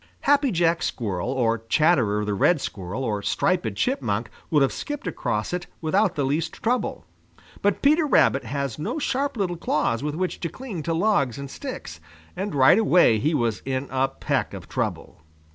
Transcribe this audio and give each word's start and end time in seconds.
Happy 0.21 0.49
Jack 0.49 0.81
Squirrel 0.81 1.29
or 1.29 1.59
Chatterer 1.69 2.25
the 2.25 2.33
Red 2.33 2.59
Squirrel 2.59 3.03
or 3.03 3.21
Striped 3.21 3.75
Chipmunk 3.75 4.31
would 4.49 4.63
have 4.63 4.73
skipped 4.73 5.05
across 5.05 5.53
it 5.53 5.67
without 5.79 6.15
the 6.15 6.23
least 6.25 6.53
trouble. 6.53 7.05
But 7.61 7.83
Peter 7.83 8.07
Rabbit 8.07 8.43
has 8.45 8.79
no 8.79 8.97
sharp 8.97 9.37
little 9.37 9.57
claws 9.57 10.01
with 10.01 10.15
which 10.15 10.39
to 10.39 10.49
cling 10.49 10.81
to 10.89 10.95
logs 10.95 11.37
and 11.37 11.51
sticks, 11.51 11.99
and 12.35 12.55
right 12.55 12.79
away 12.79 13.19
he 13.19 13.35
was 13.35 13.61
in 13.63 13.87
a 13.91 14.07
peck 14.07 14.55
of 14.55 14.67
trouble. 14.67 15.21